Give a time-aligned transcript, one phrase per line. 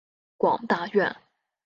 [0.35, 1.15] 广大院。